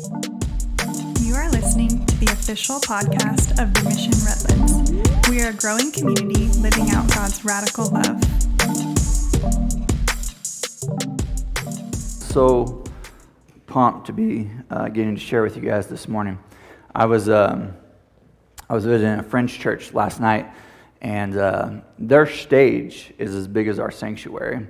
[0.00, 5.28] You are listening to the official podcast of the Mission Redlands.
[5.28, 8.24] We are a growing community living out God's radical love.
[12.00, 12.82] So
[13.66, 16.38] pumped to be uh, getting to share with you guys this morning.
[16.94, 17.74] I was um,
[18.70, 20.50] I was visiting a French church last night,
[21.02, 24.66] and uh, their stage is as big as our sanctuary.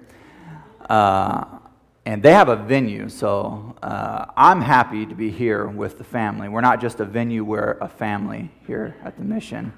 [0.88, 1.59] Uh,
[2.06, 6.48] and they have a venue, so uh, I'm happy to be here with the family.
[6.48, 9.72] We're not just a venue, we're a family here at the mission.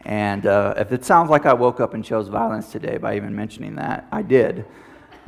[0.00, 3.34] And uh, if it sounds like I woke up and chose violence today by even
[3.34, 4.64] mentioning that, I did.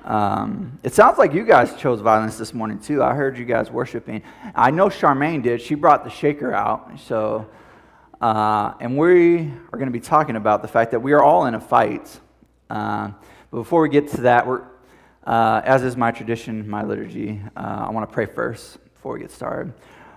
[0.05, 3.02] Um, it sounds like you guys chose violence this morning too.
[3.02, 4.23] I heard you guys worshiping.
[4.55, 5.60] I know Charmaine did.
[5.60, 6.99] She brought the shaker out.
[6.99, 7.46] So,
[8.21, 11.45] uh, and we are going to be talking about the fact that we are all
[11.45, 12.19] in a fight.
[12.71, 13.10] Uh,
[13.51, 14.65] but before we get to that, we're
[15.28, 19.20] uh, as is my tradition, my liturgy, uh, I want to pray first before we
[19.20, 19.74] get started.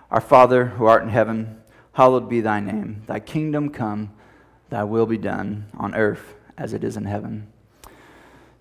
[0.10, 1.62] Our Father, who art in heaven,
[1.92, 3.04] hallowed be thy name.
[3.08, 4.14] Thy kingdom come,
[4.70, 7.52] thy will be done on earth as it is in heaven.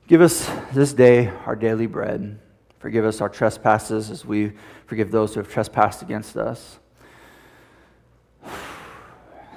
[0.09, 2.41] Give us this day our daily bread.
[2.81, 4.51] Forgive us our trespasses as we
[4.87, 6.81] forgive those who have trespassed against us.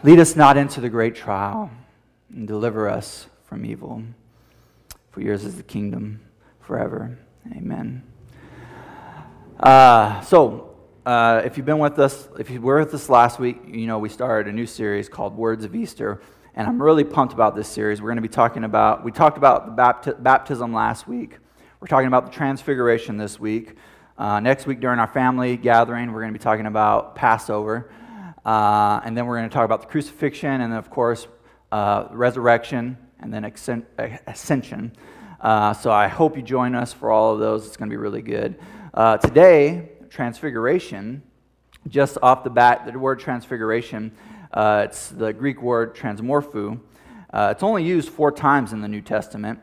[0.03, 1.71] Lead us not into the great trial,
[2.29, 4.03] and deliver us from evil.
[5.09, 6.19] For yours is the kingdom
[6.63, 7.17] forever.
[7.51, 8.03] Amen.
[9.59, 10.75] Uh, so,
[11.05, 13.99] uh, if you've been with us, if you were with us last week, you know
[13.99, 16.21] we started a new series called Words of Easter,
[16.55, 18.01] and I'm really pumped about this series.
[18.01, 21.37] We're going to be talking about, we talked about the bapti- baptism last week.
[21.79, 23.75] We're talking about the transfiguration this week.
[24.17, 27.91] Uh, next week, during our family gathering, we're going to be talking about Passover.
[28.45, 31.27] Uh, and then we're going to talk about the crucifixion, and then, of course,
[31.71, 33.43] uh, resurrection, and then
[34.27, 34.91] ascension.
[35.43, 37.67] Uh, so I hope you join us for all of those.
[37.67, 38.57] It's going to be really good.
[38.93, 41.21] Uh, today, transfiguration,
[41.89, 44.13] just off the bat, the word transfiguration,
[44.53, 46.79] uh, it's the Greek word transmorpho.
[47.33, 49.59] Uh, it's only used four times in the New Testament,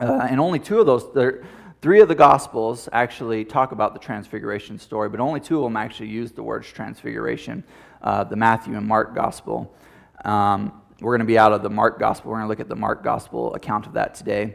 [0.00, 1.04] uh, and only two of those,
[1.82, 5.76] three of the Gospels actually talk about the transfiguration story, but only two of them
[5.76, 7.62] actually use the word transfiguration
[8.00, 9.70] uh, the Matthew and Mark Gospel.
[10.24, 12.30] Um, we're going to be out of the Mark Gospel.
[12.30, 14.54] We're going to look at the Mark Gospel account of that today.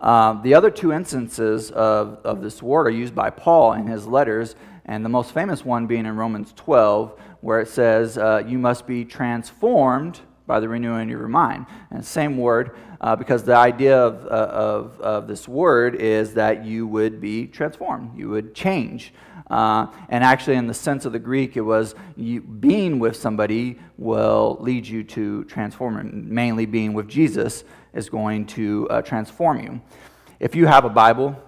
[0.00, 4.06] Um, the other two instances of, of this word are used by Paul in his
[4.06, 4.56] letters,
[4.86, 8.86] and the most famous one being in Romans 12, where it says, uh, You must
[8.86, 11.66] be transformed by the renewing of your mind.
[11.90, 16.64] And same word, uh, because the idea of, uh, of, of, this word is that
[16.64, 19.12] you would be transformed, you would change.
[19.48, 23.78] Uh, and actually, in the sense of the Greek, it was you, being with somebody
[23.98, 29.80] will lead you to transform, mainly being with Jesus is going to uh, transform you.
[30.38, 31.40] If you have a Bible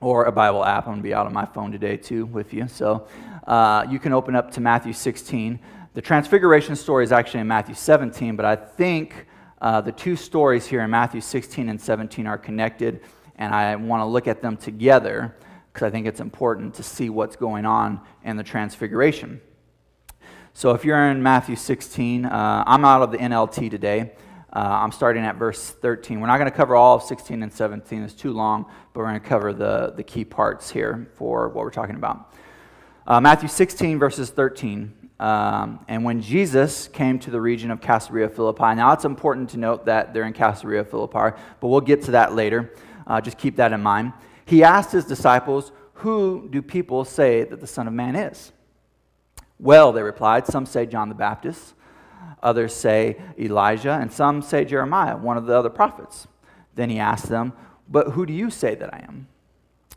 [0.00, 2.54] or a Bible app, I'm going to be out on my phone today too with
[2.54, 2.68] you.
[2.68, 3.06] So
[3.46, 5.58] uh, you can open up to Matthew 16.
[5.94, 9.26] The transfiguration story is actually in Matthew 17, but I think
[9.60, 13.00] uh, the two stories here in Matthew 16 and 17 are connected,
[13.36, 15.36] and I want to look at them together
[15.72, 19.40] because I think it's important to see what's going on in the transfiguration.
[20.52, 24.12] So if you're in Matthew 16, uh, I'm out of the NLT today.
[24.52, 26.20] Uh, I'm starting at verse 13.
[26.20, 29.06] We're not going to cover all of 16 and 17, it's too long, but we're
[29.06, 32.34] going to cover the, the key parts here for what we're talking about.
[33.06, 34.92] Uh, Matthew 16, verses 13.
[35.20, 39.58] Um, and when Jesus came to the region of Caesarea Philippi, now it's important to
[39.58, 42.72] note that they're in Caesarea Philippi, but we'll get to that later.
[43.06, 44.14] Uh, just keep that in mind.
[44.46, 48.50] He asked his disciples, Who do people say that the Son of Man is?
[49.60, 51.74] Well, they replied, Some say John the Baptist.
[52.42, 56.26] Others say Elijah, and some say Jeremiah, one of the other prophets.
[56.74, 57.52] Then he asked them,
[57.88, 59.28] But who do you say that I am?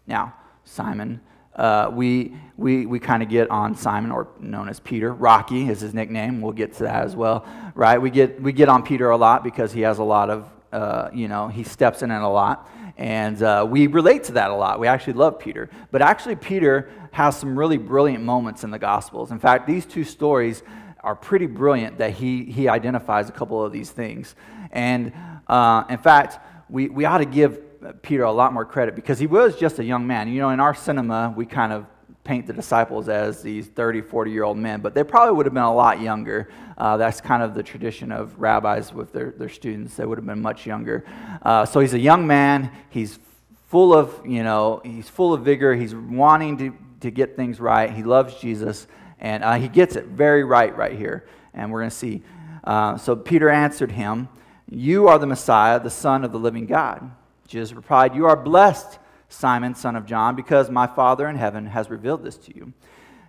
[0.06, 0.34] Now,
[0.66, 1.22] Simon,
[1.56, 5.14] uh, we, we, we kind of get on Simon, or known as Peter.
[5.14, 6.42] Rocky is his nickname.
[6.42, 7.46] We'll get to that as well,
[7.76, 8.00] right?
[8.00, 11.10] We get, we get on Peter a lot because he has a lot of, uh,
[11.14, 12.70] you know, he steps in it a lot.
[12.98, 14.80] And uh, we relate to that a lot.
[14.80, 15.70] We actually love Peter.
[15.92, 19.32] But actually, Peter has some really brilliant moments in the Gospels.
[19.32, 20.64] In fact, these two stories
[21.04, 24.36] are pretty brilliant that he, he identifies a couple of these things.
[24.72, 25.12] And
[25.48, 26.40] uh, in fact,
[26.70, 27.60] we, we ought to give
[28.02, 30.30] Peter a lot more credit because he was just a young man.
[30.30, 31.86] You know, in our cinema, we kind of
[32.24, 35.54] paint the disciples as these 30, 40 year old men, but they probably would have
[35.54, 36.50] been a lot younger.
[36.78, 39.96] Uh, that's kind of the tradition of rabbis with their, their students.
[39.96, 41.04] They would have been much younger.
[41.42, 42.72] Uh, so he's a young man.
[42.90, 43.20] He's
[43.68, 45.76] full of, you know, he's full of vigor.
[45.76, 47.92] He's wanting to, to get things right.
[47.92, 48.88] He loves Jesus.
[49.24, 51.26] And uh, he gets it very right right here.
[51.56, 52.22] And we're going to see.
[52.64, 54.28] Uh, so Peter answered him,
[54.70, 57.10] You are the Messiah, the Son of the living God.
[57.48, 59.00] Jesus replied, You are blessed,
[59.30, 62.74] Simon, son of John, because my Father in heaven has revealed this to you.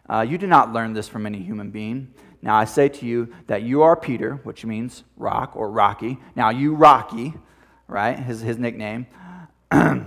[0.08, 2.12] Uh, you did not learn this from any human being.
[2.42, 6.18] Now I say to you that you are Peter, which means rock or rocky.
[6.36, 7.32] Now you rocky,
[7.88, 8.18] right?
[8.18, 9.06] His, his nickname.
[9.72, 10.06] now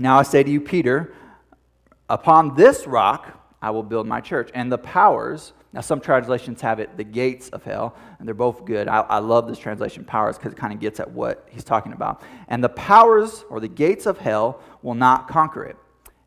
[0.00, 1.12] I say to you, Peter,
[2.08, 5.52] upon this rock I will build my church, and the powers.
[5.72, 8.88] Now, some translations have it the gates of hell, and they're both good.
[8.88, 11.92] I, I love this translation, powers, because it kind of gets at what he's talking
[11.92, 12.22] about.
[12.48, 15.76] And the powers or the gates of hell will not conquer it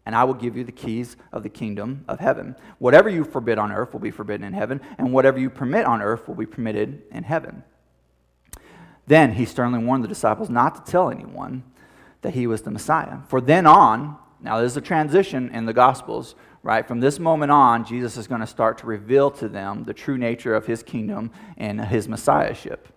[0.10, 2.56] and I will give you the keys of the kingdom of heaven.
[2.80, 6.02] Whatever you forbid on earth will be forbidden in heaven, and whatever you permit on
[6.02, 7.62] earth will be permitted in heaven.
[9.06, 11.62] Then he sternly warned the disciples not to tell anyone
[12.22, 13.20] that he was the Messiah.
[13.28, 16.34] For then on, now there's a transition in the Gospels,
[16.64, 16.88] right?
[16.88, 20.18] From this moment on, Jesus is going to start to reveal to them the true
[20.18, 22.88] nature of his kingdom and his messiahship,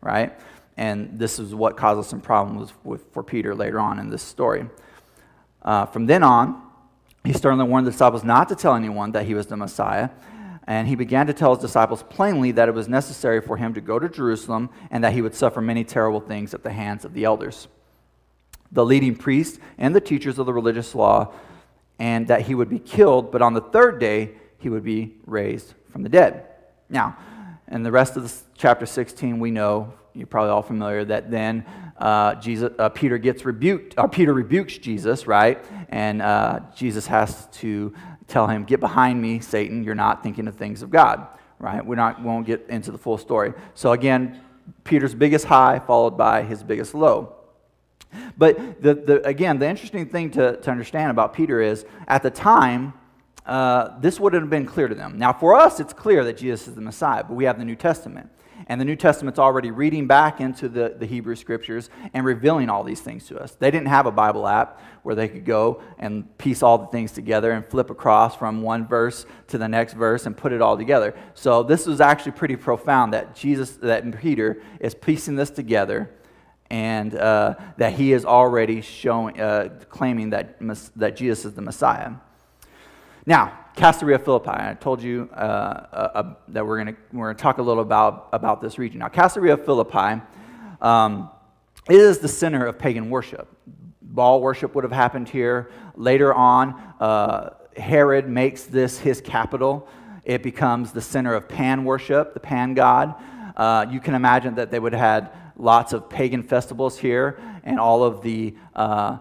[0.00, 0.38] right?
[0.76, 4.66] And this is what causes some problems with, for Peter later on in this story.
[5.62, 6.62] Uh, from then on,
[7.24, 10.10] he sternly warned the disciples not to tell anyone that he was the Messiah.
[10.66, 13.80] And he began to tell his disciples plainly that it was necessary for him to
[13.80, 17.14] go to Jerusalem and that he would suffer many terrible things at the hands of
[17.14, 17.68] the elders,
[18.70, 21.32] the leading priests, and the teachers of the religious law,
[22.02, 25.72] and that he would be killed, but on the third day he would be raised
[25.88, 26.44] from the dead.
[26.90, 27.16] Now,
[27.70, 31.64] in the rest of this, chapter 16, we know, you're probably all familiar, that then
[31.98, 35.64] uh, Jesus, uh, Peter gets rebuked, or Peter rebukes Jesus, right?
[35.90, 37.94] And uh, Jesus has to
[38.26, 41.28] tell him, Get behind me, Satan, you're not thinking of things of God,
[41.60, 41.86] right?
[41.86, 43.52] We're not, we won't get into the full story.
[43.74, 44.40] So again,
[44.82, 47.36] Peter's biggest high followed by his biggest low.
[48.36, 52.30] But the, the, again, the interesting thing to, to understand about Peter is at the
[52.30, 52.94] time,
[53.46, 55.18] uh, this wouldn't have been clear to them.
[55.18, 57.76] Now, for us, it's clear that Jesus is the Messiah, but we have the New
[57.76, 58.30] Testament.
[58.68, 62.84] And the New Testament's already reading back into the, the Hebrew scriptures and revealing all
[62.84, 63.56] these things to us.
[63.56, 67.10] They didn't have a Bible app where they could go and piece all the things
[67.10, 70.76] together and flip across from one verse to the next verse and put it all
[70.76, 71.14] together.
[71.34, 76.10] So this was actually pretty profound that Jesus, that Peter is piecing this together
[76.72, 80.56] and uh, that he is already showing, uh, claiming that,
[80.96, 82.12] that Jesus is the Messiah.
[83.26, 84.50] Now, Caesarea Philippi.
[84.50, 88.28] I told you uh, uh, uh that we're going we're gonna talk a little about,
[88.32, 89.00] about this region.
[89.00, 90.22] Now, Caesarea Philippi
[90.80, 91.30] um,
[91.90, 93.48] is the center of pagan worship.
[94.00, 95.70] Baal worship would have happened here.
[95.94, 99.88] Later on, uh, Herod makes this his capital.
[100.24, 103.14] It becomes the center of Pan worship, the Pan god.
[103.92, 108.02] You can imagine that they would have had lots of pagan festivals here and all
[108.04, 109.18] of the uh,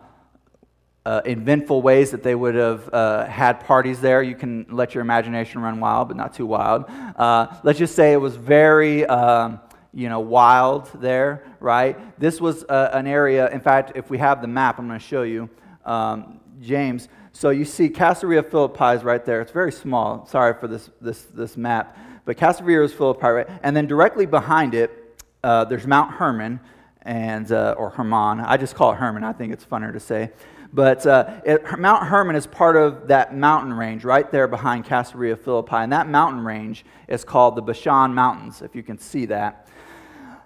[1.05, 4.21] uh, eventful ways that they would have uh, had parties there.
[4.21, 6.85] You can let your imagination run wild, but not too wild.
[7.15, 9.59] Uh, let's just say it was very, um,
[9.93, 11.97] you know, wild there, right?
[12.19, 13.49] This was uh, an area.
[13.49, 15.49] In fact, if we have the map, I'm going to show you,
[15.85, 17.09] um, James.
[17.33, 19.41] So you see Caesarea Philippi is right there.
[19.41, 20.25] It's very small.
[20.27, 23.47] Sorry for this this this map, but Caesarea is Philippi, right?
[23.63, 25.00] And then directly behind it,
[25.43, 26.59] uh, there's Mount Hermon,
[27.03, 28.39] and uh, or Hermon.
[28.41, 29.23] I just call it Hermon.
[29.23, 30.31] I think it's funner to say.
[30.73, 35.35] But uh, it, Mount Hermon is part of that mountain range right there behind Caesarea
[35.35, 35.75] Philippi.
[35.75, 39.67] And that mountain range is called the Bashan Mountains, if you can see that.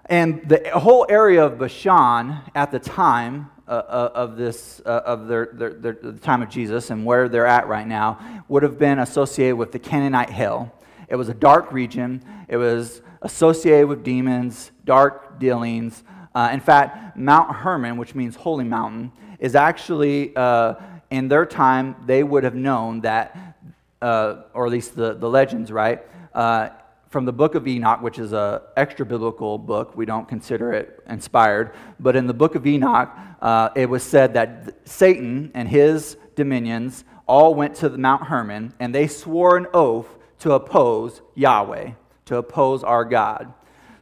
[0.06, 5.26] And the whole area of Bashan at the time uh, uh of this uh, of
[5.26, 8.78] their, their, their, the time of Jesus and where they're at right now would have
[8.78, 10.72] been associated with the Canaanite hill.
[11.08, 12.24] It was a dark region.
[12.48, 16.04] It was associated with demons, dark dealings.
[16.32, 20.74] Uh, in fact, Mount Hermon, which means holy mountain, is actually, uh,
[21.10, 23.58] in their time, they would have known that,
[24.00, 26.02] uh, or at least the, the legends, right?
[26.32, 26.68] Uh,
[27.08, 31.02] from the book of Enoch, which is an extra biblical book, we don't consider it
[31.08, 33.10] inspired, but in the book of Enoch,
[33.42, 38.94] uh, it was said that Satan and his dominions all went to Mount Hermon and
[38.94, 40.06] they swore an oath
[40.40, 41.90] to oppose Yahweh,
[42.26, 43.52] to oppose our God.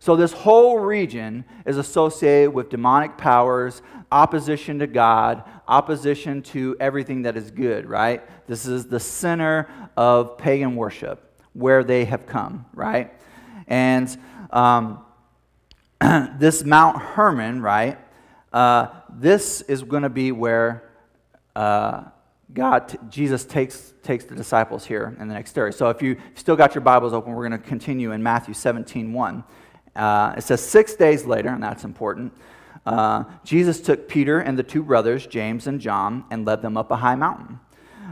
[0.01, 3.81] So, this whole region is associated with demonic powers,
[4.13, 8.23] opposition to God, opposition to everything that is good, right?
[8.47, 13.13] This is the center of pagan worship where they have come, right?
[13.67, 14.15] And
[14.51, 15.05] um,
[16.39, 17.99] this Mount Hermon, right?
[18.53, 20.91] Uh, this is going to be where
[21.57, 22.05] uh,
[22.55, 25.73] God, Jesus takes, takes the disciples here in the next story.
[25.73, 29.13] So if you still got your Bibles open, we're going to continue in Matthew 17
[29.13, 29.45] 1.
[29.97, 32.33] Uh, it says, Six days later, and that's important.
[32.87, 36.93] Uh, Jesus took Peter and the two brothers, James and John, and led them up
[36.93, 37.59] a high mountain.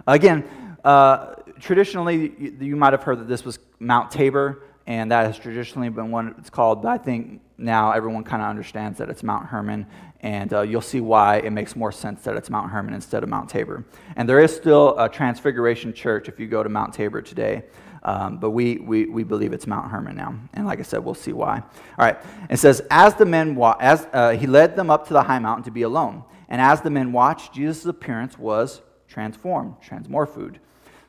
[0.08, 0.44] Again,
[0.82, 5.38] uh, traditionally, you, you, might have heard that this was Mount Tabor, and that has
[5.38, 9.46] traditionally been what it's called, I think now everyone kind of understands that it's Mount
[9.46, 9.86] Hermon,
[10.20, 13.28] and uh, you'll see why it makes more sense that it's Mount Hermon instead of
[13.28, 13.84] Mount Tabor.
[14.16, 17.64] And there is still a Transfiguration Church if you go to Mount Tabor today.
[18.04, 20.34] Um, but we, we, we believe it's Mount Hermon now.
[20.54, 21.58] And like I said, we'll see why.
[21.58, 22.18] All right.
[22.50, 25.38] It says, As the men, wa- as, uh, he led them up to the high
[25.38, 26.24] mountain to be alone.
[26.48, 30.56] And as the men watched, Jesus' appearance was transformed, transmorphed,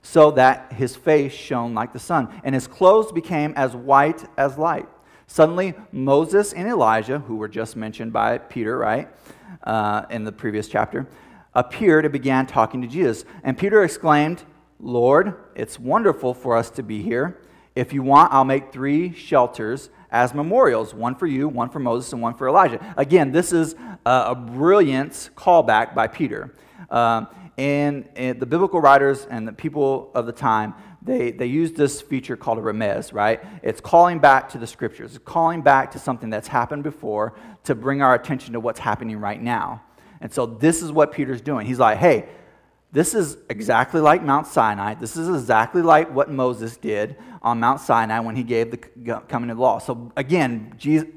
[0.01, 4.57] so that his face shone like the sun, and his clothes became as white as
[4.57, 4.87] light.
[5.27, 9.09] Suddenly, Moses and Elijah, who were just mentioned by Peter, right,
[9.63, 11.07] uh, in the previous chapter,
[11.53, 13.25] appeared and began talking to Jesus.
[13.43, 14.43] And Peter exclaimed,
[14.79, 17.39] Lord, it's wonderful for us to be here.
[17.75, 22.13] If you want, I'll make three shelters as memorials one for you, one for Moses,
[22.13, 22.93] and one for Elijah.
[22.97, 23.75] Again, this is
[24.05, 26.53] a brilliant callback by Peter.
[26.89, 27.27] Um,
[27.57, 32.01] and, and, the biblical writers and the people of the time, they, they use this
[32.01, 33.43] feature called a remez, right?
[33.61, 37.75] It's calling back to the scriptures, it's calling back to something that's happened before to
[37.75, 39.83] bring our attention to what's happening right now.
[40.21, 41.65] And so this is what Peter's doing.
[41.65, 42.29] He's like, hey,
[42.93, 44.93] this is exactly like Mount Sinai.
[44.93, 48.77] This is exactly like what Moses did on Mount Sinai when he gave the
[49.27, 49.79] coming of the law.
[49.79, 51.09] So again, Jesus,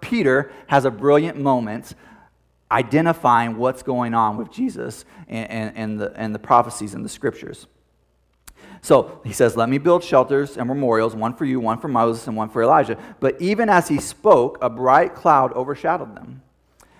[0.00, 1.94] Peter has a brilliant moment
[2.72, 7.08] identifying what's going on with Jesus and, and, and, the, and the prophecies in the
[7.08, 7.66] scriptures.
[8.84, 12.26] So he says, Let me build shelters and memorials, one for you, one for Moses,
[12.26, 12.98] and one for Elijah.
[13.18, 16.42] But even as he spoke, a bright cloud overshadowed them.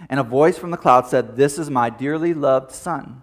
[0.08, 3.20] And a voice from the cloud said, This is my dearly loved son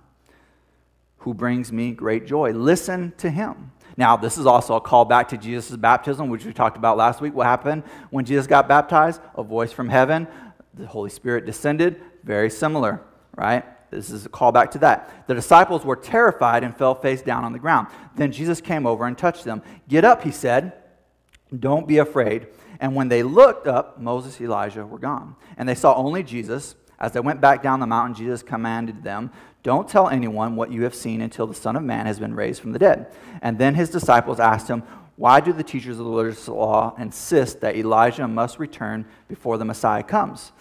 [1.17, 2.51] who brings me great joy.
[2.51, 3.71] Listen to him.
[3.97, 7.19] Now, this is also a call back to Jesus' baptism, which we talked about last
[7.19, 7.33] week.
[7.33, 9.21] What happened when Jesus got baptized?
[9.33, 10.27] A voice from heaven,
[10.75, 11.99] the Holy Spirit descended.
[12.23, 13.01] Very similar,
[13.35, 13.65] right?
[13.91, 15.27] This is a callback to that.
[15.27, 17.87] The disciples were terrified and fell face down on the ground.
[18.15, 19.61] Then Jesus came over and touched them.
[19.89, 20.73] Get up, he said.
[21.57, 22.47] Don't be afraid.
[22.79, 25.35] And when they looked up, Moses, and Elijah were gone.
[25.57, 26.75] And they saw only Jesus.
[26.99, 29.31] As they went back down the mountain, Jesus commanded them,
[29.61, 32.61] Don't tell anyone what you have seen until the Son of Man has been raised
[32.61, 33.13] from the dead.
[33.41, 34.83] And then his disciples asked him,
[35.17, 39.65] Why do the teachers of the religious law insist that Elijah must return before the
[39.65, 40.53] Messiah comes?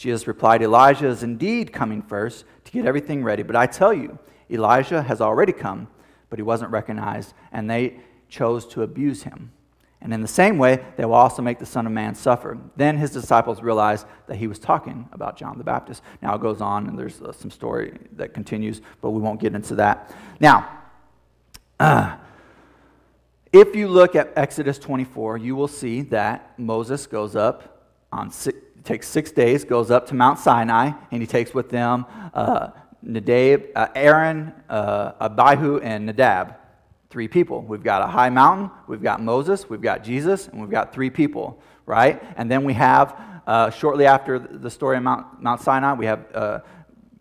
[0.00, 4.18] Jesus replied, Elijah is indeed coming first to get everything ready, but I tell you,
[4.50, 5.88] Elijah has already come,
[6.30, 9.52] but he wasn't recognized, and they chose to abuse him.
[10.00, 12.56] And in the same way, they will also make the Son of Man suffer.
[12.76, 16.02] Then his disciples realized that he was talking about John the Baptist.
[16.22, 19.54] Now it goes on, and there's uh, some story that continues, but we won't get
[19.54, 20.14] into that.
[20.40, 20.78] Now,
[21.78, 22.16] uh,
[23.52, 28.56] if you look at Exodus 24, you will see that Moses goes up on six,
[28.84, 32.68] takes six days, goes up to Mount Sinai, and he takes with them uh,
[33.02, 36.56] Nadab, uh, Aaron, uh, Abihu, and Nadab
[37.10, 37.60] three people.
[37.62, 41.10] We've got a high mountain, we've got Moses, we've got Jesus, and we've got three
[41.10, 42.22] people, right?
[42.36, 46.24] And then we have, uh, shortly after the story of Mount, Mount Sinai, we have
[46.34, 46.60] uh,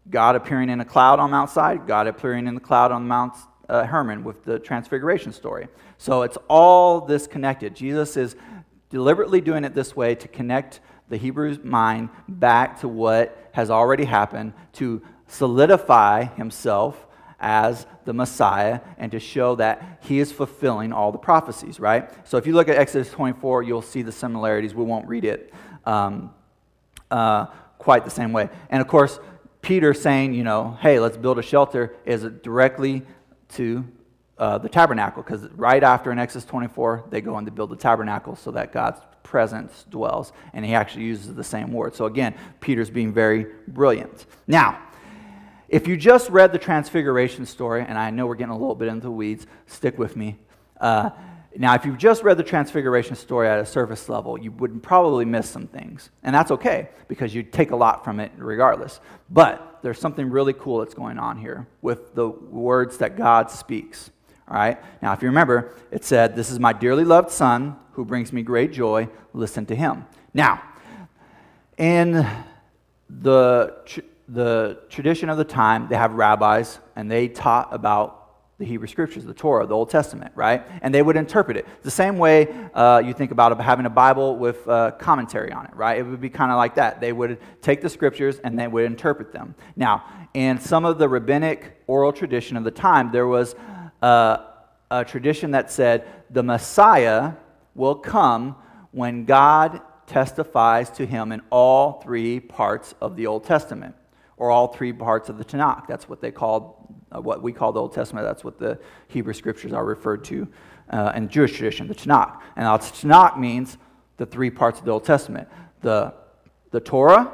[0.10, 3.34] God appearing in a cloud on Mount Sinai, God appearing in the cloud on Mount
[3.68, 5.68] uh, Hermon with the transfiguration story.
[5.98, 7.76] So it's all this connected.
[7.76, 8.36] Jesus is
[8.90, 14.06] deliberately doing it this way to connect the Hebrew's mind back to what has already
[14.06, 17.08] happened, to solidify himself
[17.40, 22.10] as the Messiah and to show that he is fulfilling all the prophecies, right?
[22.28, 24.76] So if you look at Exodus 24, you'll see the similarities.
[24.76, 25.54] We won't read it
[25.86, 26.34] um,
[27.10, 27.46] uh,
[27.78, 28.50] quite the same way.
[28.70, 29.20] And of course,
[29.62, 33.04] Peter saying, you know, hey, let's build a shelter is directly
[33.50, 33.86] to
[34.38, 37.76] uh, the tabernacle because right after in Exodus 24, they go in to build the
[37.76, 40.34] tabernacle so that God's presence dwells.
[40.54, 41.96] And he actually uses the same word.
[41.96, 44.26] So again, Peter's being very brilliant.
[44.48, 44.82] Now,
[45.70, 48.88] if you just read the Transfiguration story, and I know we're getting a little bit
[48.88, 50.38] into the weeds, stick with me.
[50.82, 51.12] Uh,
[51.56, 55.26] now, if you've just read the Transfiguration story at a surface level, you would probably
[55.26, 56.10] miss some things.
[56.24, 59.00] And that's okay, because you take a lot from it regardless.
[59.30, 64.10] But there's something really cool that's going on here with the words that God speaks.
[64.48, 64.80] All right?
[65.04, 68.42] Now, if you remember, it said, This is my dearly loved Son who brings me
[68.42, 69.10] great joy.
[69.34, 70.06] Listen to him.
[70.34, 70.64] Now,
[71.78, 72.26] in
[73.10, 73.76] the
[74.30, 79.26] the tradition of the time, they have rabbis, and they taught about the Hebrew scriptures,
[79.26, 80.66] the Torah, the Old Testament, right?
[80.82, 81.68] And they would interpret it.
[81.82, 85.76] The same way uh, you think about having a Bible with uh, commentary on it,
[85.76, 85.98] right?
[85.98, 87.02] It would be kind of like that.
[87.02, 89.56] They would take the scriptures and they would interpret them.
[89.76, 93.56] Now, in some of the rabbinic oral tradition of the time, there was
[94.02, 94.38] uh,
[94.90, 97.34] a tradition that said the Messiah
[97.80, 98.56] will come
[98.92, 103.96] when God testifies to him in all three parts of the Old Testament
[104.38, 105.88] or all three parts of the Tanakh.
[105.88, 106.76] That's what they called,
[107.12, 108.28] uh, what we call the Old Testament.
[108.28, 110.48] That's what the Hebrew scriptures are referred to
[110.90, 112.40] uh, in Jewish tradition, the Tanakh.
[112.56, 113.78] And now, Tanakh means
[114.18, 115.48] the three parts of the Old Testament
[115.82, 116.14] the,
[116.72, 117.32] the Torah,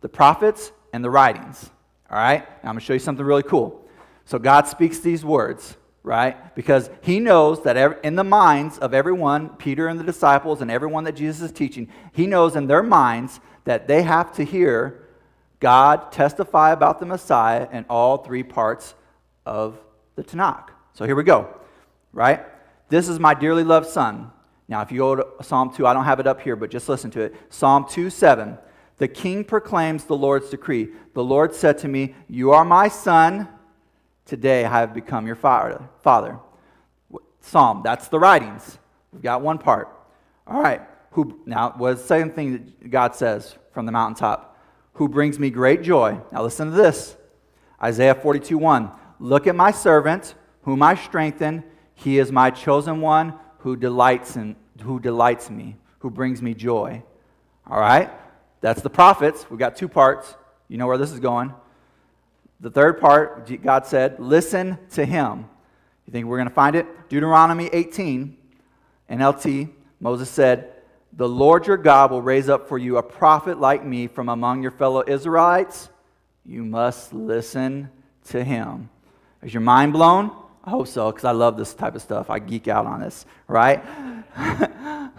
[0.00, 1.70] the prophets, and the writings.
[2.10, 2.40] All right?
[2.62, 3.84] Now I'm going to show you something really cool.
[4.24, 6.54] So God speaks these words, right?
[6.54, 11.02] Because he knows that in the minds of everyone, Peter and the disciples, and everyone
[11.02, 15.02] that Jesus is teaching, he knows in their minds that they have to hear
[15.58, 18.94] God testify about the Messiah in all three parts
[19.44, 19.80] of
[20.14, 20.68] the Tanakh.
[20.94, 21.48] So here we go,
[22.12, 22.46] right?
[22.88, 24.30] This is my dearly loved son.
[24.68, 26.88] Now, if you go to Psalm 2, I don't have it up here, but just
[26.88, 27.34] listen to it.
[27.48, 28.56] Psalm 2 7.
[28.98, 30.90] The king proclaims the Lord's decree.
[31.14, 33.48] The Lord said to me, You are my son.
[34.26, 35.88] Today I have become your father.
[36.02, 36.38] Father.
[37.40, 38.78] Psalm, that's the writings.
[39.12, 39.88] We've got one part.
[40.46, 40.82] All right.
[41.12, 44.58] Who now was the second thing that God says from the mountaintop?
[44.94, 46.20] Who brings me great joy.
[46.32, 47.16] Now listen to this.
[47.82, 48.90] Isaiah 42 1.
[49.20, 51.64] Look at my servant, whom I strengthen.
[51.94, 57.02] He is my chosen one who delights in who delights me, who brings me joy.
[57.66, 58.10] All right?
[58.60, 59.46] That's the prophets.
[59.48, 60.34] We've got two parts.
[60.68, 61.54] You know where this is going.
[62.60, 65.46] The third part, God said, listen to him.
[66.06, 66.86] You think we're going to find it?
[67.08, 68.36] Deuteronomy 18,
[69.10, 69.70] NLT,
[70.00, 70.72] Moses said,
[71.12, 74.62] The Lord your God will raise up for you a prophet like me from among
[74.62, 75.88] your fellow Israelites.
[76.44, 77.90] You must listen
[78.28, 78.88] to him.
[79.42, 80.30] Is your mind blown?
[80.64, 82.30] I hope so, because I love this type of stuff.
[82.30, 83.84] I geek out on this, right?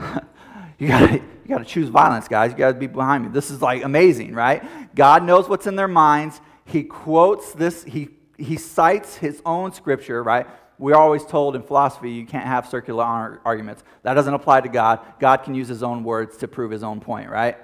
[0.77, 2.51] you got to you got to choose violence, guys.
[2.51, 3.29] You got to be behind me.
[3.29, 4.93] This is like amazing, right?
[4.93, 6.41] God knows what's in their minds.
[6.67, 7.83] He quotes this.
[7.83, 10.47] He he cites his own scripture, right?
[10.77, 13.03] We're always told in philosophy you can't have circular
[13.43, 13.83] arguments.
[14.03, 14.99] That doesn't apply to God.
[15.19, 17.57] God can use his own words to prove his own point, right?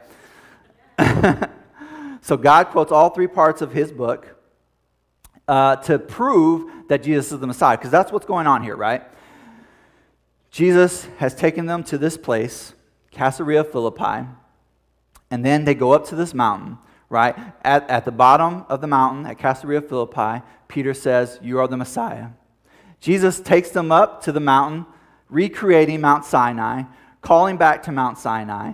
[2.21, 4.35] so God quotes all three parts of his book
[5.47, 9.03] uh, to prove that Jesus is the Messiah, because that's what's going on here, right?
[10.49, 12.73] Jesus has taken them to this place,
[13.11, 14.27] Caesarea Philippi,
[15.29, 16.77] and then they go up to this mountain,
[17.13, 17.37] right?
[17.63, 21.77] At, at the bottom of the mountain at Caesarea Philippi, Peter says, You are the
[21.77, 22.29] Messiah.
[22.99, 24.87] Jesus takes them up to the mountain,
[25.29, 26.83] recreating Mount Sinai,
[27.21, 28.73] calling back to Mount Sinai,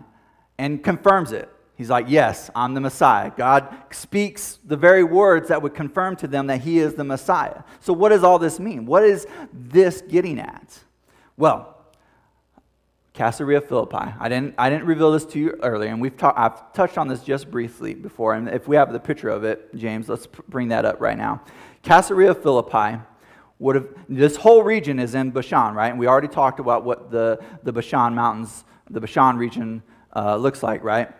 [0.57, 1.49] and confirms it.
[1.75, 3.29] He's like, Yes, I'm the Messiah.
[3.35, 7.63] God speaks the very words that would confirm to them that He is the Messiah.
[7.81, 8.85] So, what does all this mean?
[8.85, 10.79] What is this getting at?
[11.35, 11.78] Well,
[13.19, 14.13] Caesarea Philippi.
[14.17, 17.09] I didn't, I didn't reveal this to you earlier, and we've ta- I've touched on
[17.09, 18.33] this just briefly before.
[18.33, 21.41] And if we have the picture of it, James, let's bring that up right now.
[21.83, 23.01] Caesarea Philippi
[23.59, 25.89] would have, this whole region is in Bashan, right?
[25.89, 29.83] And we already talked about what the, the Bashan mountains, the Bashan region
[30.15, 31.11] uh, looks like, right?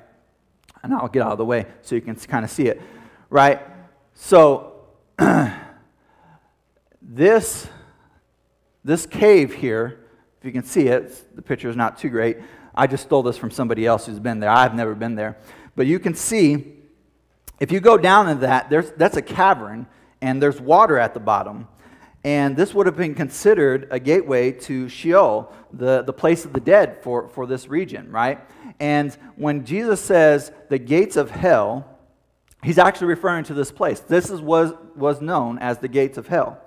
[0.81, 2.81] And I'll get out of the way so you can kind of see it,
[3.29, 3.59] right?
[4.13, 4.85] So,
[7.01, 7.67] this,
[8.85, 9.98] this cave here,
[10.39, 12.37] if you can see it, the picture is not too great.
[12.73, 14.49] I just stole this from somebody else who's been there.
[14.49, 15.37] I've never been there.
[15.75, 16.75] But you can see,
[17.59, 19.85] if you go down in that, there's, that's a cavern,
[20.21, 21.67] and there's water at the bottom.
[22.23, 26.59] And this would have been considered a gateway to Sheol, the, the place of the
[26.59, 28.39] dead for, for this region, right?
[28.79, 31.97] And when Jesus says the gates of hell,
[32.63, 33.99] he's actually referring to this place.
[33.99, 36.61] This is, was, was known as the gates of hell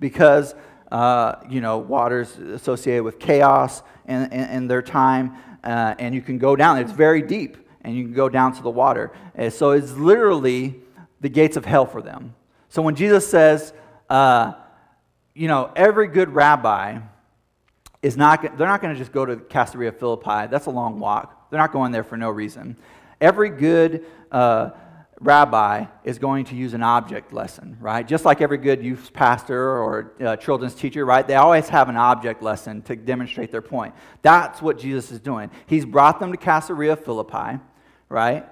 [0.00, 0.54] because,
[0.90, 6.22] uh, you know, water's associated with chaos in, in, in their time, uh, and you
[6.22, 6.78] can go down.
[6.78, 9.12] It's very deep, and you can go down to the water.
[9.34, 10.76] And so it's literally
[11.20, 12.34] the gates of hell for them.
[12.68, 13.72] So when Jesus says,
[14.10, 14.52] uh,
[15.34, 16.98] you know, every good rabbi
[18.02, 20.46] is not, they're not going to just go to Caesarea Philippi.
[20.50, 21.50] That's a long walk.
[21.50, 22.76] They're not going there for no reason.
[23.20, 24.70] Every good uh,
[25.20, 28.06] rabbi is going to use an object lesson, right?
[28.06, 31.26] Just like every good youth pastor or uh, children's teacher, right?
[31.26, 33.94] They always have an object lesson to demonstrate their point.
[34.22, 35.50] That's what Jesus is doing.
[35.66, 37.60] He's brought them to Caesarea Philippi,
[38.08, 38.46] right?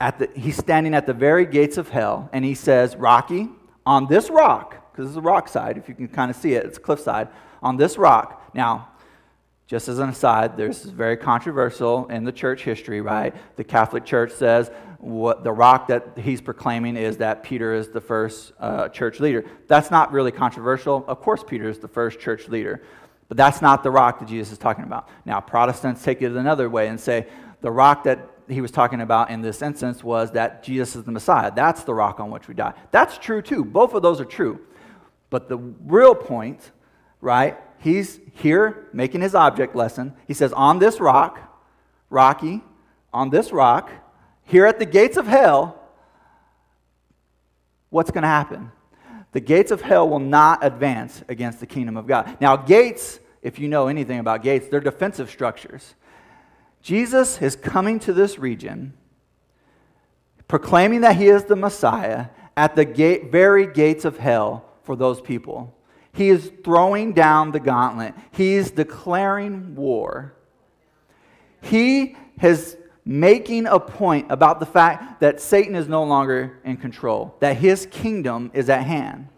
[0.00, 3.48] At the, he's standing at the very gates of hell, and he says, Rocky,
[3.84, 6.54] on this rock, because this is a rock side, if you can kind of see
[6.54, 7.28] it, it's a cliffside.
[7.62, 8.88] On this rock, now,
[9.66, 13.32] just as an aside, there's very controversial in the church history, right?
[13.56, 14.68] The Catholic Church says
[15.00, 19.44] what the rock that he's proclaiming is that Peter is the first uh, church leader.
[19.66, 21.04] That's not really controversial.
[21.08, 22.82] Of course, Peter is the first church leader,
[23.28, 25.08] but that's not the rock that Jesus is talking about.
[25.24, 27.26] Now, Protestants take it another way and say
[27.62, 31.12] the rock that he was talking about in this instance was that Jesus is the
[31.12, 31.50] Messiah.
[31.54, 32.74] That's the rock on which we die.
[32.90, 33.64] That's true too.
[33.64, 34.60] Both of those are true.
[35.30, 36.72] But the real point,
[37.20, 37.56] right?
[37.78, 40.14] He's here making his object lesson.
[40.26, 41.38] He says, On this rock,
[42.10, 42.62] Rocky,
[43.12, 43.90] on this rock,
[44.50, 45.80] here at the gates of hell,
[47.88, 48.72] what's going to happen?
[49.32, 52.36] The gates of hell will not advance against the kingdom of God.
[52.40, 55.94] Now, gates, if you know anything about gates, they're defensive structures.
[56.82, 58.94] Jesus is coming to this region
[60.48, 65.20] proclaiming that he is the Messiah at the gate, very gates of hell for those
[65.20, 65.72] people.
[66.12, 68.14] He is throwing down the gauntlet.
[68.32, 70.34] He is declaring war.
[71.62, 77.34] He is making a point about the fact that Satan is no longer in control,
[77.40, 79.28] that his kingdom is at hand.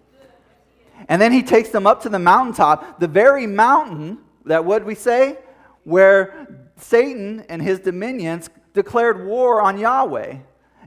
[1.09, 4.95] And then he takes them up to the mountaintop, the very mountain that, what we
[4.95, 5.39] say,
[5.85, 10.37] where Satan and his dominions declared war on Yahweh.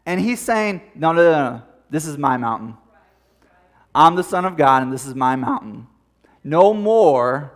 [0.05, 2.77] And he's saying, no, no, no, no, this is my mountain.
[3.93, 5.87] I'm the Son of God, and this is my mountain.
[6.43, 7.53] No more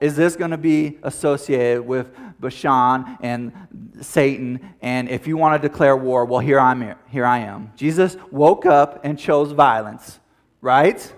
[0.00, 3.52] is this going to be associated with Bashan and
[4.00, 4.74] Satan.
[4.82, 7.72] And if you want to declare war, well, here, I'm, here, here I am.
[7.76, 10.20] Jesus woke up and chose violence,
[10.60, 11.14] right?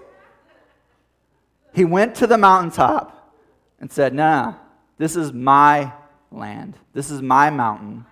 [1.74, 3.34] He went to the mountaintop
[3.80, 4.54] and said, Nah,
[4.96, 5.92] this is my
[6.30, 6.76] land.
[6.92, 8.04] This is my mountain.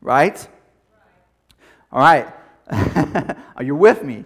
[0.00, 0.46] Right?
[1.90, 2.32] All right.
[3.56, 4.24] Are you with me?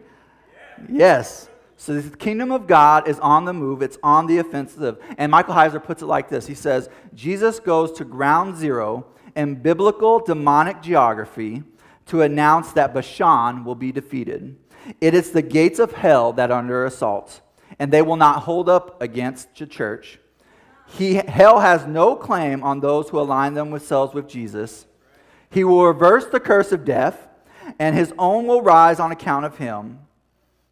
[0.89, 1.49] Yes.
[1.81, 4.99] So the kingdom of God is on the move, it's on the offensive.
[5.17, 9.55] And Michael Heiser puts it like this He says, Jesus goes to ground zero in
[9.55, 11.63] biblical demonic geography
[12.09, 14.59] to announce that Bashan will be defeated.
[15.01, 17.41] It is the gates of hell that are under assault,
[17.79, 20.19] and they will not hold up against the church.
[20.87, 24.85] He, hell has no claim on those who align themselves with Jesus.
[25.49, 27.27] He will reverse the curse of death,
[27.79, 30.01] and his own will rise on account of him.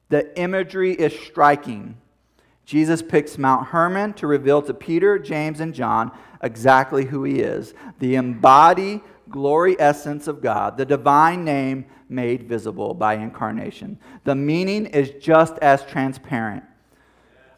[0.09, 1.97] The imagery is striking.
[2.65, 7.75] Jesus picks Mount Hermon to reveal to Peter, James, and John exactly who he is
[7.99, 13.99] the embodied glory essence of God, the divine name made visible by incarnation.
[14.25, 16.65] The meaning is just as transparent.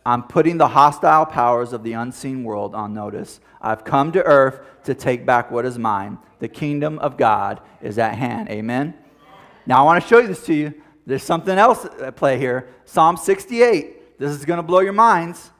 [0.04, 3.40] I'm putting the hostile powers of the unseen world on notice.
[3.60, 6.18] I've come to earth to take back what is mine.
[6.38, 8.48] The kingdom of God is at hand.
[8.48, 8.94] Amen.
[9.66, 10.74] Now I want to show you this to you.
[11.10, 12.68] There's something else at play here.
[12.84, 14.16] Psalm 68.
[14.20, 15.50] This is going to blow your minds.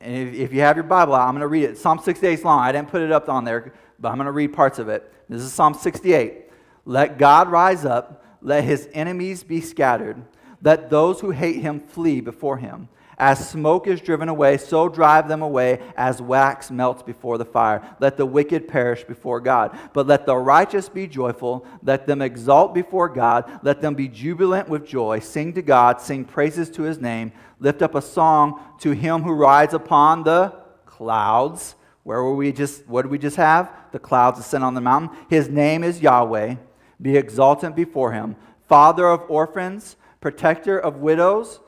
[0.00, 1.78] And if, if you have your Bible out, I'm going to read it.
[1.78, 2.58] Psalm 68 is long.
[2.58, 5.08] I didn't put it up on there, but I'm going to read parts of it.
[5.28, 6.50] This is Psalm 68.
[6.84, 10.20] Let God rise up, let his enemies be scattered,
[10.60, 12.88] let those who hate him flee before him.
[13.22, 17.80] As smoke is driven away, so drive them away as wax melts before the fire.
[18.00, 19.78] Let the wicked perish before God.
[19.92, 21.64] But let the righteous be joyful.
[21.84, 23.60] Let them exult before God.
[23.62, 25.20] Let them be jubilant with joy.
[25.20, 26.00] Sing to God.
[26.00, 27.30] Sing praises to his name.
[27.60, 30.52] Lift up a song to him who rides upon the
[30.84, 31.76] clouds.
[32.02, 33.70] Where were we just, what did we just have?
[33.92, 35.16] The clouds ascend on the mountain.
[35.30, 36.56] His name is Yahweh.
[37.00, 38.34] Be exultant before him.
[38.68, 41.60] Father of orphans, protector of widows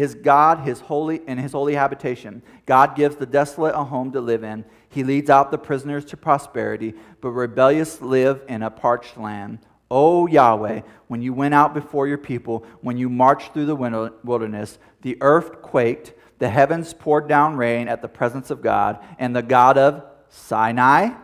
[0.00, 2.42] is God his holy in his holy habitation.
[2.66, 4.64] God gives the desolate a home to live in.
[4.88, 9.58] He leads out the prisoners to prosperity, but rebellious live in a parched land.
[9.90, 14.78] O Yahweh, when you went out before your people, when you marched through the wilderness,
[15.02, 19.42] the earth quaked, the heavens poured down rain at the presence of God, and the
[19.42, 21.14] God of Sinai,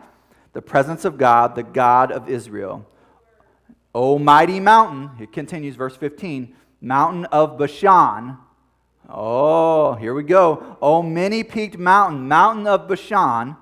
[0.53, 2.85] the presence of God, the God of Israel.
[3.93, 8.37] O mighty mountain, it continues, verse 15, mountain of Bashan,
[9.09, 10.77] Oh, here we go.
[10.81, 13.55] Oh, many peaked mountain, mountain of Bashan,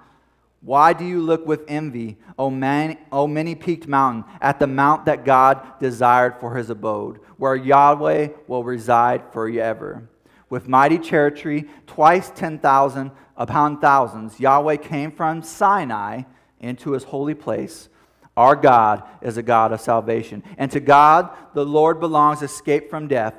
[0.61, 5.05] why do you look with envy, O, man, o many peaked mountain, at the mount
[5.05, 10.07] that God desired for his abode, where Yahweh will reside forever?
[10.49, 16.23] With mighty chariot, twice ten thousand upon thousands, Yahweh came from Sinai
[16.61, 17.89] into his holy place.
[18.37, 20.43] Our God is a God of salvation.
[20.57, 23.35] And to God, the Lord belongs escape from death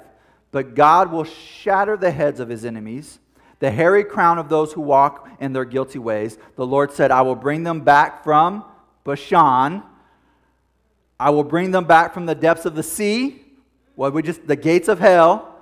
[0.55, 3.19] but God will shatter the heads of his enemies,
[3.59, 6.39] the hairy crown of those who walk in their guilty ways.
[6.55, 8.65] The Lord said, I will bring them back from
[9.03, 9.83] Bashan.
[11.19, 13.43] I will bring them back from the depths of the sea,
[13.97, 15.57] what we just the gates of hell,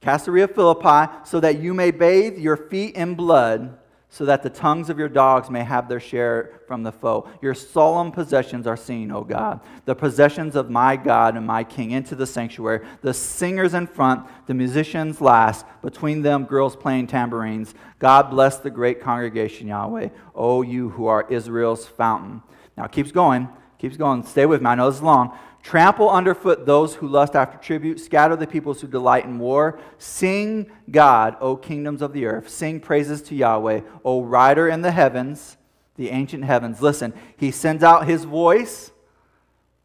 [0.00, 3.78] Caesarea Philippi, so that you may bathe your feet in blood
[4.14, 7.28] so that the tongues of your dogs may have their share from the foe.
[7.42, 11.90] Your solemn possessions are seen, O God, the possessions of my God and my King
[11.90, 12.86] into the sanctuary.
[13.02, 17.74] The singers in front, the musicians last, between them girls playing tambourines.
[17.98, 22.40] God bless the great congregation, Yahweh, O you who are Israel's fountain.
[22.76, 23.48] Now keeps going,
[23.78, 24.22] keeps going.
[24.22, 24.68] Stay with me.
[24.68, 25.36] I know this is long.
[25.64, 27.98] Trample underfoot those who lust after tribute.
[27.98, 29.78] Scatter the peoples who delight in war.
[29.96, 32.50] Sing God, O kingdoms of the earth.
[32.50, 35.56] Sing praises to Yahweh, O rider in the heavens,
[35.96, 36.82] the ancient heavens.
[36.82, 38.92] Listen, he sends out his voice.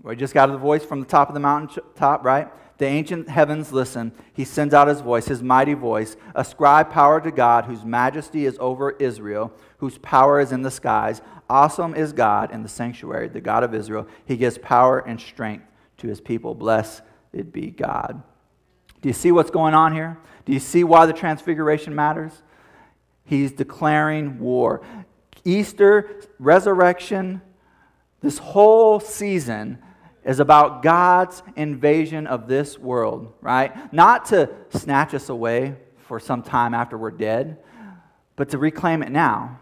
[0.04, 2.50] We just got the voice from the top of the mountain top, right?
[2.78, 4.12] The ancient heavens listen.
[4.34, 6.18] He sends out his voice, his mighty voice.
[6.36, 11.22] Ascribe power to God, whose majesty is over Israel, whose power is in the skies.
[11.50, 14.08] Awesome is God in the sanctuary, the God of Israel.
[14.26, 15.68] He gives power and strength
[16.00, 16.56] to his people.
[16.56, 17.02] Blessed
[17.52, 18.22] be God.
[19.02, 20.18] Do you see what's going on here?
[20.46, 22.32] Do you see why the transfiguration matters?
[23.24, 24.82] He's declaring war.
[25.46, 27.42] Easter, resurrection,
[28.22, 29.78] this whole season
[30.26, 33.94] is about God's invasion of this world, right?
[33.94, 35.76] Not to snatch us away
[36.08, 37.60] for some time after we're dead,
[38.36, 39.60] but to reclaim it now.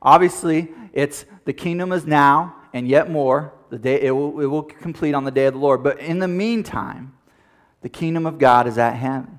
[0.00, 3.52] Obviously, it's the kingdom is now and yet more.
[3.70, 5.82] The day it will, it will complete on the day of the Lord.
[5.82, 7.12] But in the meantime,
[7.82, 9.38] the kingdom of God is at hand,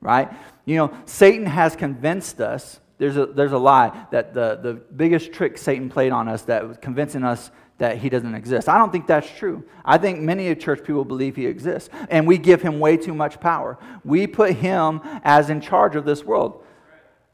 [0.00, 0.30] right?
[0.64, 2.80] You know, Satan has convinced us.
[2.98, 6.68] There's a, there's a lie that the, the biggest trick Satan played on us that
[6.68, 8.68] was convincing us that he doesn't exist.
[8.68, 9.64] I don't think that's true.
[9.86, 13.40] I think many church people believe he exists, and we give him way too much
[13.40, 13.78] power.
[14.04, 16.62] We put him as in charge of this world.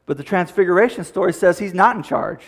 [0.05, 2.41] But the transfiguration story says he's not in charge.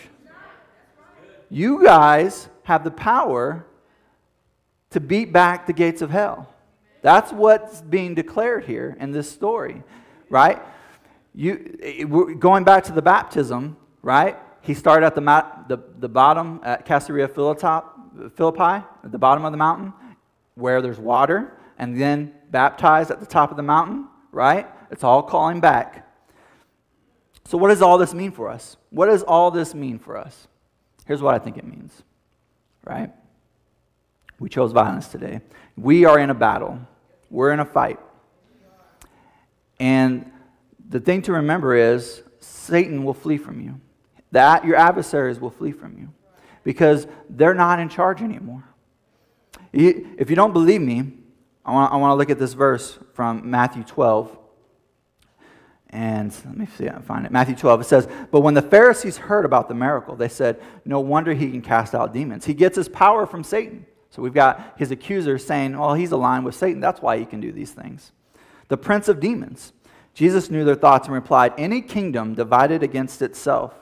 [1.50, 3.66] You guys have the power
[4.90, 6.48] to beat back the gates of hell.
[7.02, 9.82] That's what's being declared here in this story,
[10.28, 10.60] right?
[11.34, 12.04] You, eh,
[12.38, 14.36] going back to the baptism, right?
[14.60, 15.20] He started at the,
[15.68, 19.92] the, the bottom at Caesarea Philippi, at the bottom of the mountain,
[20.54, 24.66] where there's water, and then baptized at the top of the mountain, right?
[24.90, 26.06] It's all calling back.
[27.46, 28.76] So, what does all this mean for us?
[28.90, 30.46] What does all this mean for us?
[31.06, 32.02] Here's what I think it means,
[32.84, 33.10] right?
[34.38, 35.40] We chose violence today.
[35.76, 36.78] We are in a battle,
[37.30, 37.98] we're in a fight.
[39.78, 40.30] And
[40.88, 43.80] the thing to remember is Satan will flee from you
[44.32, 46.12] that your adversaries will flee from you
[46.62, 48.64] because they're not in charge anymore.
[49.72, 51.12] If you don't believe me,
[51.64, 54.36] I want, I want to look at this verse from Matthew 12.
[55.92, 57.32] And let me see I find it.
[57.32, 61.00] Matthew 12, it says, But when the Pharisees heard about the miracle, they said, No
[61.00, 62.44] wonder he can cast out demons.
[62.44, 63.86] He gets his power from Satan.
[64.10, 66.80] So we've got his accusers saying, Well, he's aligned with Satan.
[66.80, 68.12] That's why he can do these things.
[68.68, 69.72] The prince of demons.
[70.14, 73.74] Jesus knew their thoughts and replied, Any kingdom divided against itself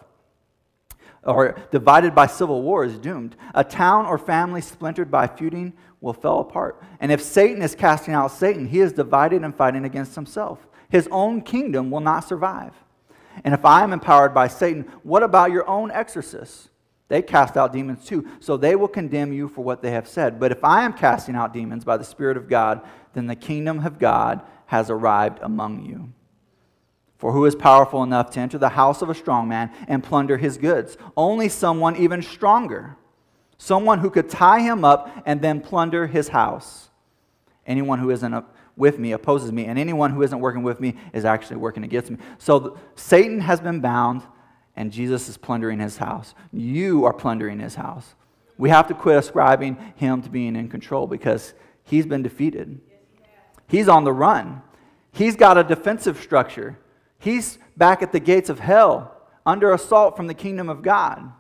[1.23, 3.37] or divided by civil war is doomed.
[3.55, 6.83] A town or family splintered by feuding will fall apart.
[7.01, 10.67] And if Satan is casting out Satan, he is divided and fighting against himself.
[10.89, 12.73] His own kingdom will not survive.
[13.45, 16.71] And if I am empowered by Satan, what about your own exorcists?
[17.09, 20.39] They cast out demons too, so they will condemn you for what they have said.
[20.39, 22.83] But if I am casting out demons by the Spirit of God,
[23.15, 26.13] then the kingdom of God has arrived among you.
[27.17, 30.37] For who is powerful enough to enter the house of a strong man and plunder
[30.37, 30.97] his goods?
[31.17, 32.97] Only someone even stronger.
[33.57, 36.91] Someone who could tie him up and then plunder his house.
[37.67, 38.45] Anyone who isn't
[38.79, 42.11] with me opposes me, and anyone who isn't working with me is actually working against
[42.11, 42.19] me.
[42.39, 44.23] So Satan has been bound,
[44.77, 46.35] and Jesus is plundering his house.
[46.53, 48.15] You are plundering his house.
[48.57, 52.81] We have to quit ascribing him to being in control because he's been defeated.
[53.69, 54.63] He's on the run.
[55.13, 56.79] He's got a defensive structure.
[57.19, 59.15] He's back at the gates of hell
[59.45, 61.33] under assault from the kingdom of God.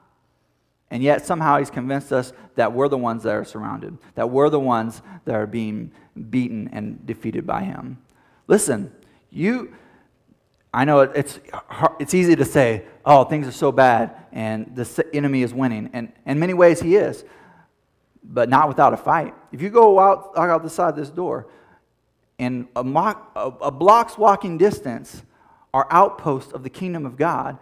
[0.90, 4.48] And yet, somehow, he's convinced us that we're the ones that are surrounded, that we're
[4.48, 5.92] the ones that are being
[6.30, 7.98] beaten and defeated by him.
[8.46, 8.90] Listen,
[9.30, 9.74] you,
[10.72, 11.40] I know it's,
[12.00, 15.90] it's easy to say, oh, things are so bad and the enemy is winning.
[15.92, 17.24] And in many ways, he is,
[18.22, 19.34] but not without a fight.
[19.52, 21.48] If you go out, out the side of this door,
[22.38, 25.22] in a, mock, a, a block's walking distance,
[25.74, 27.58] are outposts of the kingdom of God.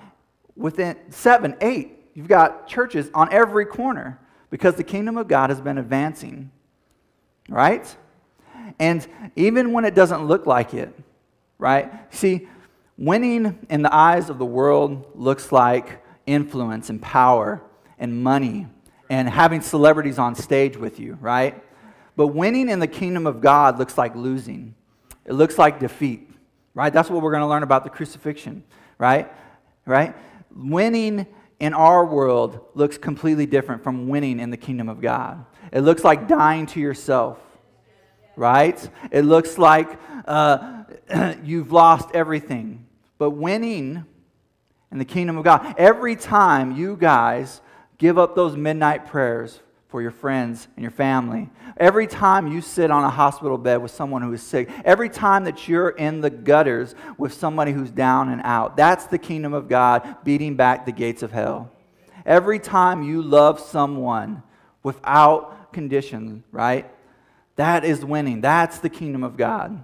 [0.54, 4.18] Within seven, eight, you've got churches on every corner
[4.50, 6.50] because the kingdom of God has been advancing.
[7.48, 7.96] Right?
[8.80, 10.92] And even when it doesn't look like it,
[11.58, 11.92] right?
[12.12, 12.48] See,
[12.98, 17.62] winning in the eyes of the world looks like influence and power
[17.98, 18.66] and money
[19.08, 21.62] and having celebrities on stage with you, right?
[22.16, 24.74] But winning in the kingdom of God looks like losing.
[25.24, 26.26] It looks like defeat
[26.76, 26.92] right?
[26.92, 28.62] That's what we're going to learn about the crucifixion,
[28.98, 29.32] right?
[29.86, 30.14] Right?
[30.54, 31.26] Winning
[31.58, 35.44] in our world looks completely different from winning in the kingdom of God.
[35.72, 37.38] It looks like dying to yourself,
[38.36, 38.88] right?
[39.10, 40.84] It looks like uh,
[41.42, 42.86] you've lost everything.
[43.18, 44.04] But winning
[44.92, 47.60] in the kingdom of God, every time you guys
[47.98, 49.60] give up those midnight prayers
[49.96, 51.48] for your friends and your family.
[51.78, 55.44] Every time you sit on a hospital bed with someone who is sick, every time
[55.44, 59.70] that you're in the gutters with somebody who's down and out, that's the kingdom of
[59.70, 61.72] God beating back the gates of hell.
[62.26, 64.42] Every time you love someone
[64.82, 66.90] without condition, right?
[67.54, 68.42] That is winning.
[68.42, 69.82] That's the kingdom of God.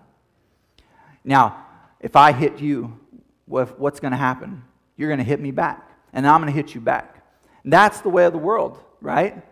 [1.25, 1.65] Now,
[2.01, 3.01] if I hit you,
[3.47, 4.63] what's going to happen?
[4.99, 7.25] You're going to hit me back, and I'm going to hit you back.
[7.65, 9.43] That's the way of the world, right?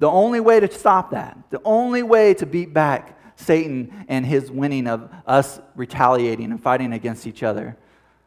[0.00, 4.50] The only way to stop that, the only way to beat back Satan and his
[4.50, 7.76] winning of us retaliating and fighting against each other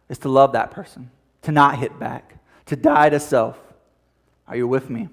[0.08, 1.10] is to love that person,
[1.42, 2.36] to not hit back,
[2.68, 3.60] to die to self.
[4.48, 5.10] Are you with me?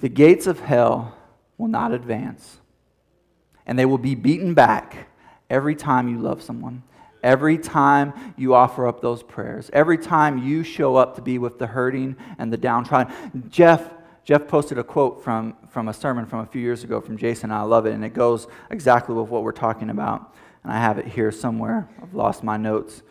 [0.00, 1.16] The gates of hell
[1.56, 2.58] will not advance,
[3.64, 5.08] and they will be beaten back
[5.48, 6.82] every time you love someone.
[7.22, 11.60] Every time you offer up those prayers, every time you show up to be with
[11.60, 13.48] the hurting and the downtrodden.
[13.48, 13.88] Jeff,
[14.24, 17.50] Jeff posted a quote from, from a sermon from a few years ago from Jason.
[17.50, 20.34] I love it, and it goes exactly with what we're talking about.
[20.62, 21.88] And I have it here somewhere.
[22.00, 23.02] I've lost my notes.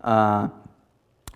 [0.00, 0.48] Uh,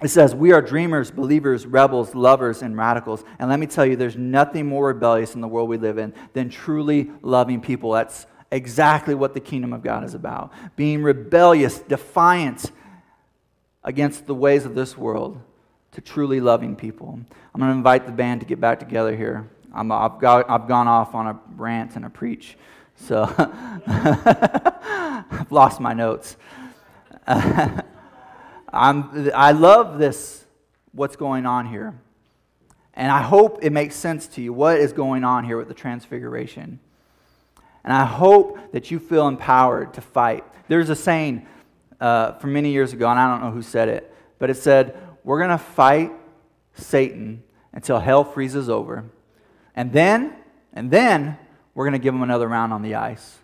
[0.02, 3.24] it says, We are dreamers, believers, rebels, lovers, and radicals.
[3.38, 6.14] And let me tell you, there's nothing more rebellious in the world we live in
[6.32, 7.92] than truly loving people.
[7.92, 12.70] That's exactly what the kingdom of God is about being rebellious, defiant
[13.82, 15.40] against the ways of this world,
[15.94, 17.18] to truly loving people.
[17.54, 19.48] I'm going to invite the band to get back together here.
[19.72, 22.56] i have got, I've gone off on a rant and a preach,
[22.96, 23.32] so
[23.86, 26.36] I've lost my notes.
[27.26, 30.44] I'm, I love this,
[30.92, 31.94] what's going on here.
[32.94, 35.74] And I hope it makes sense to you what is going on here with the
[35.74, 36.80] transfiguration.
[37.84, 40.44] And I hope that you feel empowered to fight.
[40.68, 41.46] There's a saying
[42.00, 44.96] uh, from many years ago, and I don't know who said it, but it said,
[45.24, 46.12] We're going to fight
[46.74, 49.04] Satan until hell freezes over.
[49.74, 50.36] And then,
[50.72, 51.38] and then,
[51.74, 53.38] we're going to give him another round on the ice.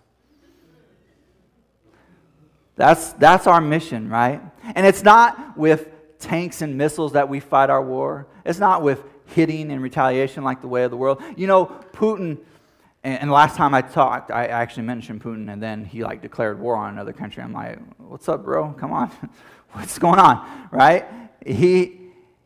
[2.77, 4.41] That's, that's our mission, right?
[4.75, 5.89] And it's not with
[6.19, 8.27] tanks and missiles that we fight our war.
[8.45, 11.23] It's not with hitting and retaliation like the way of the world.
[11.37, 12.39] You know, Putin,
[13.03, 16.77] and, last time I talked, I actually mentioned Putin, and then he like declared war
[16.77, 17.43] on another country.
[17.43, 18.73] I'm like, what's up, bro?
[18.73, 19.11] Come on.
[19.73, 21.07] what's going on, right?
[21.47, 22.01] He,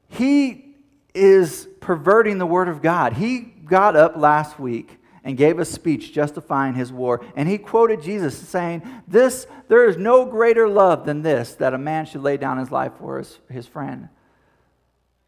[0.08, 0.74] he
[1.14, 3.14] is perverting the word of God.
[3.14, 7.24] He got up last week and gave a speech justifying his war.
[7.34, 11.78] And he quoted Jesus saying, This, there is no greater love than this, that a
[11.78, 14.08] man should lay down his life for his, his friend.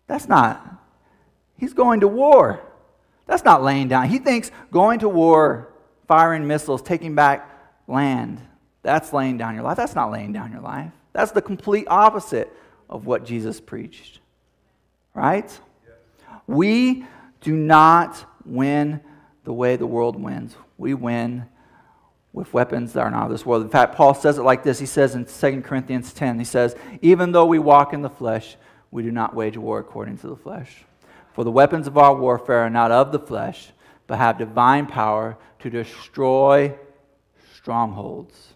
[0.07, 0.65] That's not.
[1.57, 2.61] He's going to war.
[3.27, 4.09] That's not laying down.
[4.09, 5.73] He thinks going to war,
[6.07, 7.51] firing missiles, taking back
[7.89, 8.41] land,
[8.83, 9.77] that's laying down your life.
[9.77, 10.93] That's not laying down your life.
[11.13, 12.53] That's the complete opposite
[12.89, 14.21] of what Jesus preached.
[15.15, 15.59] Right?
[16.47, 17.05] We
[17.41, 19.01] do not win
[19.45, 20.57] the way the world wins.
[20.79, 21.47] We win
[22.33, 23.63] with weapons that are not of this world.
[23.63, 24.79] In fact, Paul says it like this.
[24.79, 28.57] He says in 2 Corinthians 10, he says, Even though we walk in the flesh,
[28.91, 30.85] we do not wage war according to the flesh.
[31.33, 33.71] For the weapons of our warfare are not of the flesh,
[34.07, 36.75] but have divine power to destroy
[37.55, 38.55] strongholds.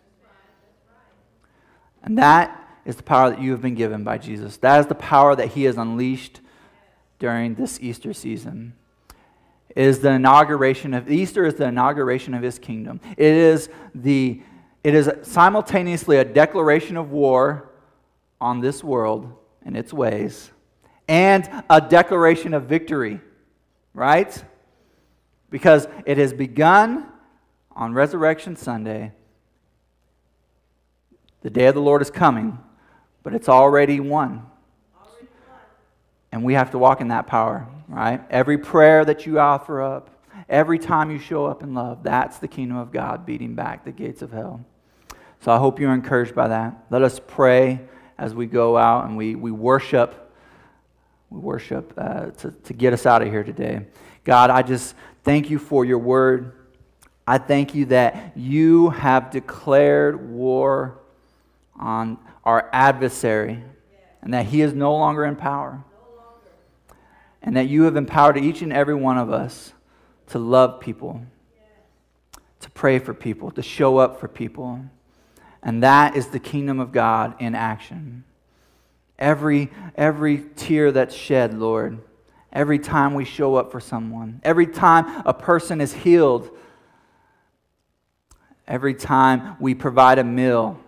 [2.02, 4.56] And that is the power that you have been given by Jesus.
[4.58, 6.40] That is the power that he has unleashed
[7.18, 8.74] during this Easter season
[9.76, 13.00] is the inauguration of Easter is the inauguration of his kingdom.
[13.16, 14.42] It is the
[14.82, 17.70] it is simultaneously a declaration of war
[18.40, 19.30] on this world
[19.62, 20.50] and its ways
[21.06, 23.20] and a declaration of victory,
[23.92, 24.42] right?
[25.50, 27.06] Because it has begun
[27.72, 29.12] on Resurrection Sunday.
[31.42, 32.58] The day of the Lord is coming,
[33.22, 34.46] but it's already won.
[36.32, 38.22] And we have to walk in that power right?
[38.30, 40.10] Every prayer that you offer up,
[40.48, 43.92] every time you show up in love, that's the kingdom of God beating back the
[43.92, 44.64] gates of hell.
[45.40, 46.84] So I hope you're encouraged by that.
[46.90, 47.80] Let us pray
[48.16, 50.32] as we go out and we, we worship.
[51.30, 53.86] We worship uh, to, to get us out of here today.
[54.24, 56.52] God, I just thank you for your word.
[57.26, 61.00] I thank you that you have declared war
[61.76, 62.18] on
[62.50, 63.62] our adversary
[64.22, 65.84] and that he is no longer in power
[67.42, 69.72] and that you have empowered each and every one of us
[70.26, 71.22] to love people,
[72.58, 74.80] to pray for people, to show up for people.
[75.62, 78.24] And that is the kingdom of God in action.
[79.16, 82.00] Every, every tear that's shed, Lord,
[82.52, 86.50] every time we show up for someone, every time a person is healed,
[88.66, 90.80] every time we provide a meal.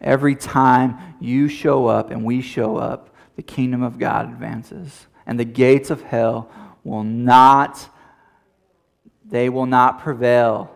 [0.00, 5.06] Every time you show up and we show up, the kingdom of God advances.
[5.26, 6.50] And the gates of hell
[6.84, 7.88] will not,
[9.24, 10.74] they will not prevail.